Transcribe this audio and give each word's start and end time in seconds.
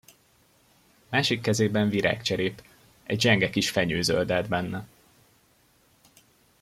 Másik 1.09 1.41
kezében 1.41 1.89
virágcserép: 1.89 2.63
egy 3.03 3.21
zsenge 3.21 3.49
kis 3.49 3.69
fenyő 3.69 4.01
zöldellt 4.01 4.47
benne. 4.47 4.87